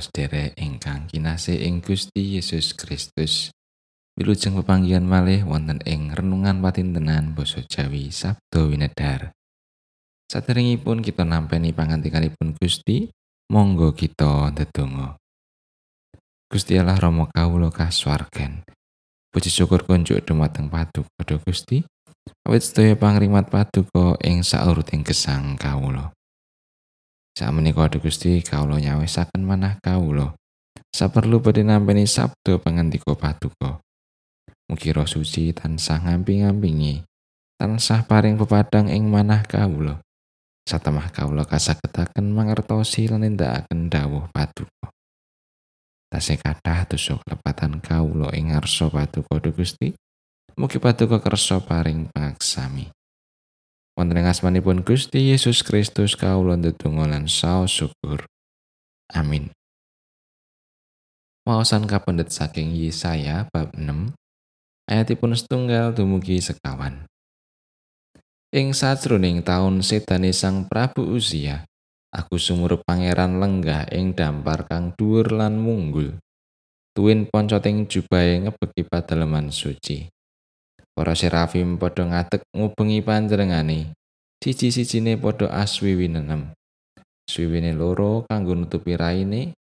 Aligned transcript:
para 0.00 0.08
sedherek 0.08 0.56
ingkang 0.56 1.12
kinasih 1.12 1.60
ing 1.60 1.84
Gusti 1.84 2.40
Yesus 2.40 2.72
Kristus. 2.72 3.52
Wilujeng 4.16 4.56
pepanggihan 4.56 5.04
malih 5.04 5.44
wonten 5.44 5.76
ing 5.84 6.08
renungan 6.16 6.64
patintenan 6.64 7.36
basa 7.36 7.60
Jawi 7.68 8.08
Sabdo 8.08 8.72
Winedar. 8.72 9.36
Saderengipun 10.32 11.04
kita 11.04 11.28
nampi 11.28 11.60
pangantikanipun 11.76 12.56
Gusti, 12.56 13.12
monggo 13.52 13.92
kita 13.92 14.48
ndedonga. 14.56 15.20
Gusti 16.48 16.80
Allah 16.80 16.96
Rama 16.96 17.28
kawula 17.28 17.68
kasuwargan. 17.68 18.64
Puji 19.28 19.52
syukur 19.52 19.84
kunjuk 19.84 20.24
dumateng 20.24 20.72
Paduka 20.72 21.36
Gusti. 21.44 21.84
Awit 22.48 22.64
sedaya 22.64 22.96
pangrimat 22.96 23.52
Paduka 23.52 24.16
ing 24.24 24.40
sauruting 24.48 25.04
gesang 25.04 25.60
kawula. 25.60 26.08
Sakmenika 27.34 27.86
Gusti 28.02 28.42
kawula 28.42 28.82
nyawisaken 28.82 29.42
manah 29.46 29.78
kawula. 29.80 30.34
Saperlu 30.90 31.38
badhe 31.38 31.62
nampi 31.62 32.02
sabda 32.04 32.58
pangandika 32.58 33.14
Paduka. 33.14 33.78
Mugi 34.70 34.90
roh 34.94 35.06
suci 35.06 35.50
tansah 35.50 35.98
ngamping-ampingi, 36.02 37.02
tansah 37.58 38.06
paring 38.06 38.38
pepadang 38.38 38.86
ing 38.90 39.10
manah 39.10 39.42
kawula. 39.42 39.98
Satemah 40.66 41.10
kawula 41.10 41.42
kasagetaken 41.46 42.30
mangertosi 42.30 43.10
lan 43.10 43.26
nindakaken 43.26 43.90
dawuh 43.90 44.30
Paduka. 44.30 44.94
Tasih 46.10 46.38
kathah 46.42 46.86
tusuk 46.90 47.22
lepatan 47.26 47.78
kawula 47.82 48.34
ing 48.34 48.50
ngarsa 48.54 48.90
Paduka 48.90 49.38
Gusti. 49.50 49.94
Mugi 50.58 50.82
Paduka 50.82 51.22
kersa 51.22 51.62
paring 51.62 52.10
pangaksami. 52.10 52.90
Wonten 54.00 54.16
ing 54.16 54.32
asmanipun 54.32 54.80
Gusti 54.80 55.28
Yesus 55.28 55.60
Kristus 55.60 56.16
kawula 56.16 56.56
ndedonga 56.56 57.04
lan 57.04 57.28
saos 57.28 57.68
syukur. 57.68 58.24
Amin. 59.12 59.52
Maosan 61.44 61.84
kapendet 61.84 62.32
saking 62.32 62.72
Yesaya 62.72 63.44
bab 63.52 63.76
6 63.76 64.16
ayatipun 64.88 65.36
setunggal 65.36 65.92
dumugi 65.92 66.40
sekawan. 66.40 67.04
Ing 68.56 68.72
sajroning 68.72 69.44
taun 69.44 69.84
sedane 69.84 70.32
Sang 70.32 70.64
Prabu 70.64 71.04
Uzia, 71.04 71.68
aku 72.08 72.40
sumur 72.40 72.80
pangeran 72.80 73.36
lenggah 73.36 73.84
ing 73.92 74.16
dampar 74.16 74.64
kang 74.64 74.96
dhuwur 74.96 75.28
lan 75.28 75.60
munggul. 75.60 76.16
Tuwin 76.96 77.28
poncoting 77.28 77.84
jubahe 77.84 78.48
ngebeki 78.48 78.80
padaleman 78.88 79.52
suci. 79.52 80.08
Para 81.00 81.16
serafim 81.16 81.80
padha 81.80 82.04
ngadeg 82.04 82.44
ngubengi 82.52 83.00
panjenengane. 83.00 83.96
Siji-sijine 84.36 85.16
padha 85.16 85.48
aswiwi 85.48 86.12
nenem. 86.12 86.52
Swiwine 87.24 87.72
loro 87.72 88.28
kanggo 88.28 88.52
nutupi 88.52 89.00
raine, 89.00 89.56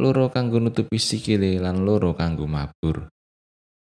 loro 0.00 0.32
kanggo 0.32 0.56
nutupi 0.56 0.96
sikile 0.96 1.60
lan 1.60 1.84
loro 1.84 2.16
kanggo 2.16 2.48
mabur. 2.48 3.04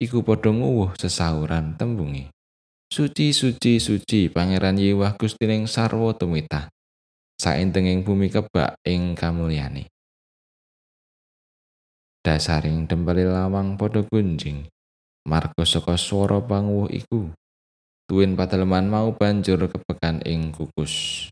Iku 0.02 0.26
padha 0.26 0.50
nguwuh 0.50 0.98
sesauran 0.98 1.78
tembunge. 1.78 2.34
Suci 2.90 3.30
suci 3.30 3.78
suci 3.78 4.26
Pangeran 4.26 4.74
Yewah 4.74 5.14
Gustining 5.14 5.70
sarwa 5.70 6.10
tumita. 6.10 6.66
Saentenging 7.38 8.02
bumi 8.02 8.34
kebak 8.34 8.82
ing 8.82 9.14
kamulyane. 9.14 9.86
Dasaring 12.26 12.90
dempeli 12.90 13.22
lawang 13.22 13.78
padha 13.78 14.02
gunjing. 14.02 14.66
Marga 15.26 15.66
saka 15.66 15.98
swara 15.98 16.38
panguwuh 16.38 16.86
iku 16.86 17.34
tuwin 18.06 18.38
padaleman 18.38 18.86
mau 18.86 19.10
banjur 19.10 19.66
kepekan 19.66 20.22
ing 20.22 20.54
kukus 20.54 21.26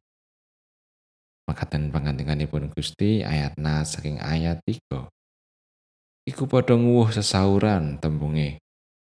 makaten 1.47 1.95
pangantinganipun 1.95 2.75
Gusti 2.75 3.23
ayat 3.23 3.55
na 3.55 3.87
saking 3.87 4.19
ayat 4.19 4.59
3 4.67 5.07
iku 6.27 6.49
padha 6.49 6.75
nguwuh 6.75 7.13
sesauran 7.13 8.01
tembunge. 8.01 8.59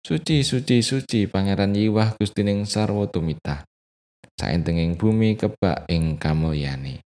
Suci 0.05 0.45
suci 0.45 0.85
suci 0.85 1.25
pangeran 1.25 1.73
yiwah 1.73 2.17
Gusti 2.21 2.45
ning 2.45 2.69
sarwa 2.69 3.09
tumita 3.09 3.65
saentenging 4.37 4.99
bumi 4.99 5.39
kebak 5.39 5.87
ing 5.89 6.19
kamulyane 6.19 7.04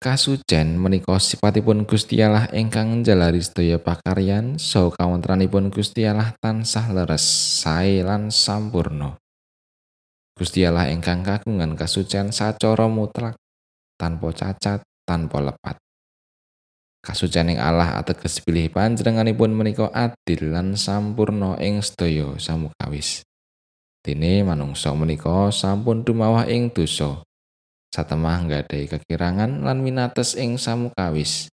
Kasucen 0.00 0.80
menika 0.80 1.20
sipatipun 1.20 1.84
Gusti 1.84 2.24
Allah 2.24 2.48
ingkang 2.56 3.04
njalari 3.04 3.44
sedaya 3.44 3.76
pakaryan 3.76 4.56
saha 4.56 4.96
kawontranipun 4.96 5.68
Gusti 5.68 6.08
Allah 6.08 6.32
tansah 6.40 6.88
leres, 6.88 7.20
sae 7.60 8.00
lan 8.00 8.32
sampurno. 8.32 9.20
Gusti 10.32 10.64
Allah 10.64 10.88
ingkang 10.88 11.20
kagungan 11.20 11.76
kasucen 11.76 12.32
sacara 12.32 12.88
mutlak, 12.88 13.36
tanpa 14.00 14.32
cacat, 14.32 14.80
tanpa 15.04 15.52
lepat. 15.52 15.76
Kasucening 17.04 17.60
Allah 17.60 18.00
ateges 18.00 18.40
pilih 18.40 18.72
panjenenganipun 18.72 19.52
menika 19.52 19.92
adil 19.92 20.56
lan 20.56 20.80
sampurno 20.80 21.60
ing 21.60 21.84
sedaya 21.84 22.40
samukawis. 22.40 23.20
Dene 24.00 24.48
manungsa 24.48 24.96
menika 24.96 25.52
sampun 25.52 26.08
dumawah 26.08 26.48
ing 26.48 26.72
dosa. 26.72 27.20
Satemah 27.90 28.46
nggadahi 28.46 28.86
kekirangan 28.86 29.66
lan 29.66 29.82
winates 29.82 30.38
ing 30.38 30.56
samukawis. 30.56 31.50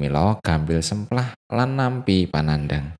Mila 0.00 0.40
gampil 0.40 0.80
semplah 0.80 1.36
lan 1.52 1.76
nampi 1.76 2.24
panandang. 2.24 2.96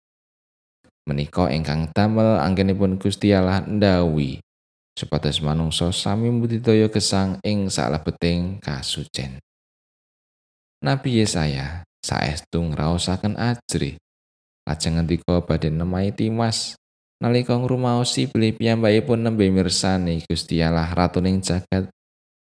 Menika 1.08 1.48
ingkang 1.48 1.88
damel 1.96 2.36
anggenipun 2.36 3.00
Gusti 3.00 3.32
Allah 3.32 3.64
ndawi 3.64 4.44
supados 4.98 5.38
manungsa 5.38 5.94
sami 5.94 6.28
mbudidaya 6.28 6.90
gesang 6.90 7.38
ing 7.46 7.70
salebeting 7.70 8.58
kasucen. 8.58 9.38
Nabi 10.82 11.22
Yesaya 11.22 11.86
saestu 12.02 12.62
ngraosaken 12.62 13.38
ajri 13.38 13.98
lajeng 14.66 14.98
ngendika 14.98 15.38
badhe 15.42 15.70
nemahi 15.70 16.12
Timas 16.14 16.76
nalika 17.22 17.54
ngrumaosi 17.56 18.30
bilih 18.30 18.54
piyambakipun 18.58 19.22
nembe 19.22 19.46
mirsani 19.50 20.22
Gusti 20.26 20.62
Allah 20.62 20.86
ratuning 20.92 21.42
jagat 21.42 21.90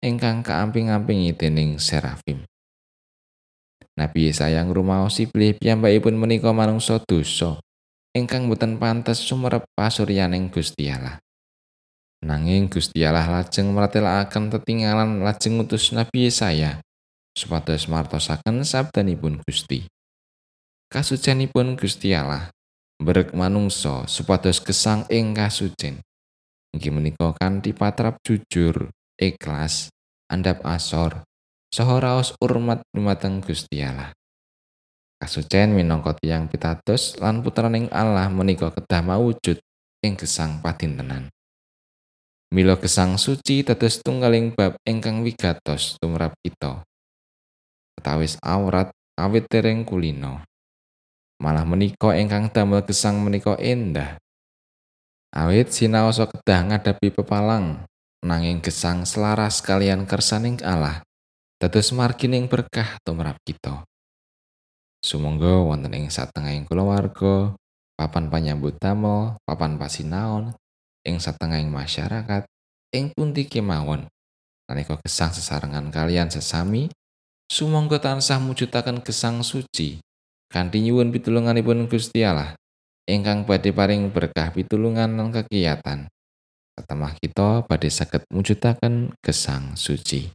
ingkang 0.01 0.41
kaamping-ampingi 0.41 1.37
dening 1.37 1.77
serafim. 1.77 2.41
Nabi 3.93 4.33
Yesaya 4.33 4.65
ngrumaosi 4.65 5.29
bilih 5.29 5.61
piyambakipun 5.61 6.17
menika 6.17 6.49
manungsa 6.49 6.97
dosa 7.05 7.61
ingkang 8.17 8.49
boten 8.49 8.81
pantes 8.81 9.21
sumerep 9.21 9.61
pasuryaning 9.77 10.49
Gusti 10.49 10.89
Allah. 10.89 11.21
Nanging 12.25 12.65
Gusti 12.65 13.05
Allah 13.05 13.29
lajeng 13.29 13.69
mratelakaken 13.69 14.49
tetinggalan 14.49 15.21
lajeng 15.21 15.61
ngutus 15.61 15.93
Nabi 15.93 16.33
Yesaya 16.33 16.81
supados 17.37 17.85
martosaken 17.85 18.65
sabdanipun 18.65 19.37
Gusti. 19.45 19.85
Kasucenipun 20.89 21.77
Gusti 21.77 22.17
Allah 22.17 22.49
berek 22.97 23.37
manungsa 23.37 24.09
supados 24.09 24.57
gesang 24.65 25.05
ing 25.13 25.37
kasucen. 25.37 26.01
Inggih 26.73 26.89
menika 26.89 27.35
kanthi 27.37 27.75
patrap 27.75 28.17
jujur 28.23 28.89
ikhlas, 29.21 29.93
andap 30.25 30.65
asor, 30.65 31.21
saha 31.69 32.01
raos 32.01 32.33
urmat 32.41 32.81
dumateng 32.89 33.45
Gusti 33.45 33.85
Allah. 33.85 34.09
Kasucen 35.21 35.77
minangka 35.77 36.17
tiyang 36.17 36.49
pitados 36.49 37.13
lan 37.21 37.45
putraning 37.45 37.85
Allah 37.93 38.25
menika 38.33 38.73
kedah 38.73 39.05
mawujud 39.05 39.61
ing 40.01 40.17
gesang 40.17 40.57
padintenan. 40.65 41.29
Mila 42.49 42.73
gesang 42.81 43.21
suci 43.21 43.61
dados 43.61 44.01
tunggaling 44.01 44.57
bab 44.57 44.81
ingkang 44.81 45.21
wigatos 45.21 46.01
tumrap 46.01 46.33
kita. 46.41 46.81
Ketawis 47.95 48.41
awrat 48.41 48.89
awit 49.21 49.45
tereng 49.45 49.85
kulino. 49.85 50.41
Malah 51.37 51.69
menika 51.69 52.17
ingkang 52.17 52.49
damel 52.49 52.81
gesang 52.81 53.21
menika 53.21 53.53
endah. 53.61 54.17
Awit 55.31 55.69
sinaosa 55.69 56.25
kedah 56.27 56.73
ngadapi 56.73 57.13
pepalang 57.13 57.85
nanging 58.21 58.61
gesang 58.61 59.01
selaras 59.01 59.65
kalian 59.65 60.05
kersaning 60.05 60.61
Allah 60.61 61.01
dados 61.57 61.89
margining 61.89 62.45
berkah 62.45 63.01
tumrap 63.01 63.41
kita. 63.41 63.81
Sumangga 65.01 65.65
wonten 65.65 65.97
ing 65.97 66.13
satengahing 66.13 66.69
kulawarga 66.69 67.57
papan 67.97 68.29
panyambut 68.29 68.77
damel 68.77 69.41
papan 69.45 69.81
pasinaon 69.81 70.53
ing 71.01 71.17
satengahing 71.17 71.73
masyarakat 71.73 72.45
ing 72.93 73.09
pundi 73.09 73.49
kemawon. 73.49 74.05
Nalika 74.69 75.01
gesang 75.01 75.33
sesarengan 75.33 75.89
kalian 75.89 76.29
sesami 76.29 76.93
sumangga 77.49 77.97
tansah 77.97 78.37
mujudaken 78.37 79.01
gesang 79.01 79.41
suci 79.41 79.97
kanthi 80.47 80.85
nyuwun 80.85 81.09
pitulunganipun 81.09 81.89
Gusti 81.89 82.21
Allah 82.21 82.53
ingkang 83.09 83.49
badhe 83.49 83.73
paring 83.73 84.13
berkah 84.13 84.53
pitulungan 84.53 85.17
lan 85.17 85.33
kegiatan 85.33 86.05
Ketemah 86.81 87.13
kita 87.21 87.61
pada 87.69 87.85
sakit 87.85 88.25
mujutakan 88.33 89.13
gesang 89.21 89.77
suci. 89.77 90.33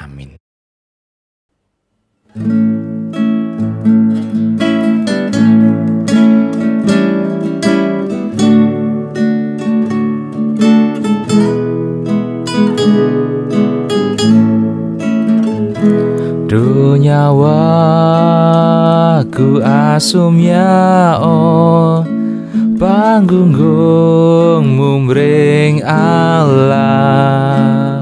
Amin. 0.00 0.40
Dunia 16.48 17.28
waku 17.36 18.40
asum 19.60 20.40
ya 20.40 21.20
oh 21.20 22.13
panggung 23.04 24.64
mumring 24.64 25.84
Allah. 25.84 28.00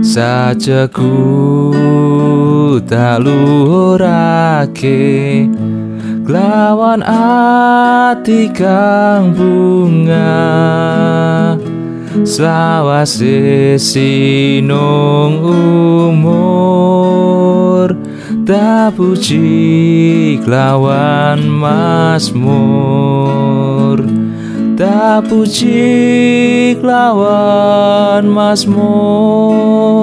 Sajaku 0.00 1.20
tak 2.88 3.20
luhurake 3.20 5.44
lawan 6.24 7.04
ati 7.04 8.48
kang 8.56 9.36
bunga. 9.36 10.32
Selawase 12.24 13.76
sinung 13.76 15.44
umur. 16.08 17.92
Tak 18.46 18.94
puji 18.94 20.38
lawan 20.46 21.50
masmur 21.50 23.55
puji 25.22 26.76
lawan 26.82 28.26
masmur 28.28 29.96